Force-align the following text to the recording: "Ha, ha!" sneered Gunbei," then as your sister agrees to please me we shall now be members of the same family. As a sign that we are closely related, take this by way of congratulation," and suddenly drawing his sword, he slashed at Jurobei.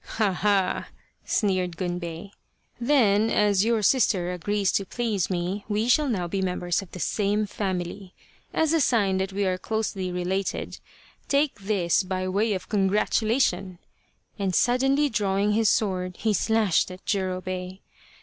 "Ha, 0.17 0.33
ha!" 0.33 0.87
sneered 1.25 1.77
Gunbei," 1.77 2.31
then 2.91 3.29
as 3.29 3.63
your 3.63 3.83
sister 3.83 4.33
agrees 4.33 4.71
to 4.71 4.83
please 4.83 5.29
me 5.29 5.63
we 5.69 5.87
shall 5.87 6.09
now 6.09 6.27
be 6.27 6.41
members 6.41 6.81
of 6.81 6.89
the 6.89 6.99
same 6.99 7.45
family. 7.45 8.15
As 8.51 8.73
a 8.73 8.81
sign 8.81 9.19
that 9.19 9.31
we 9.31 9.45
are 9.45 9.59
closely 9.59 10.11
related, 10.11 10.79
take 11.27 11.53
this 11.59 12.01
by 12.01 12.27
way 12.27 12.53
of 12.53 12.67
congratulation," 12.67 13.77
and 14.39 14.55
suddenly 14.55 15.07
drawing 15.07 15.51
his 15.51 15.69
sword, 15.69 16.15
he 16.17 16.33
slashed 16.33 16.89
at 16.89 17.05
Jurobei. 17.05 17.81